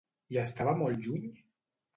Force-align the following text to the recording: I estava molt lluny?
I 0.35 0.39
estava 0.43 0.73
molt 0.81 1.05
lluny? 1.05 1.31